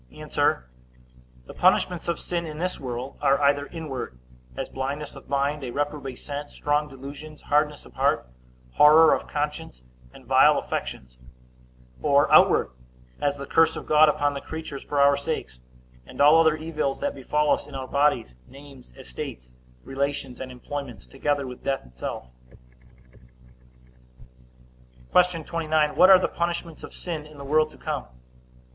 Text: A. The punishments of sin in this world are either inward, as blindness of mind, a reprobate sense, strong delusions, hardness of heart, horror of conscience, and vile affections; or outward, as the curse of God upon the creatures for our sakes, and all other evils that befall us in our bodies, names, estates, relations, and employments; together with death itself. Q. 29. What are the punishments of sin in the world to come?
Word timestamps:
A. 0.11 0.25
The 1.45 1.53
punishments 1.55 2.07
of 2.07 2.19
sin 2.19 2.47
in 2.47 2.57
this 2.57 2.79
world 2.79 3.19
are 3.21 3.39
either 3.39 3.67
inward, 3.67 4.17
as 4.57 4.67
blindness 4.67 5.15
of 5.15 5.29
mind, 5.29 5.63
a 5.63 5.69
reprobate 5.69 6.17
sense, 6.17 6.53
strong 6.53 6.87
delusions, 6.87 7.43
hardness 7.43 7.85
of 7.85 7.93
heart, 7.93 8.27
horror 8.71 9.13
of 9.13 9.27
conscience, 9.27 9.83
and 10.11 10.25
vile 10.25 10.57
affections; 10.57 11.19
or 12.01 12.31
outward, 12.33 12.71
as 13.21 13.37
the 13.37 13.45
curse 13.45 13.75
of 13.75 13.85
God 13.85 14.09
upon 14.09 14.33
the 14.33 14.41
creatures 14.41 14.83
for 14.83 14.99
our 14.99 15.15
sakes, 15.15 15.59
and 16.07 16.19
all 16.19 16.39
other 16.41 16.55
evils 16.57 16.99
that 16.99 17.13
befall 17.13 17.51
us 17.53 17.67
in 17.67 17.75
our 17.75 17.87
bodies, 17.87 18.35
names, 18.47 18.93
estates, 18.97 19.51
relations, 19.83 20.39
and 20.39 20.51
employments; 20.51 21.05
together 21.05 21.45
with 21.45 21.63
death 21.63 21.85
itself. 21.85 22.25
Q. 25.11 25.43
29. 25.43 25.95
What 25.95 26.09
are 26.09 26.17
the 26.17 26.27
punishments 26.27 26.83
of 26.83 26.91
sin 26.95 27.27
in 27.27 27.37
the 27.37 27.45
world 27.45 27.69
to 27.69 27.77
come? 27.77 28.07